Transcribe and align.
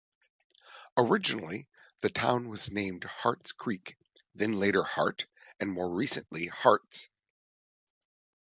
Originally, 0.97 1.67
the 1.99 2.09
town 2.09 2.49
was 2.49 2.71
named 2.71 3.03
"Heart's 3.03 3.51
Creek," 3.51 3.97
then 4.33 4.53
later 4.53 4.81
"Hart" 4.81 5.27
and 5.59 5.71
more 5.71 5.91
recently 5.93 6.47
"Harts. 6.47 7.07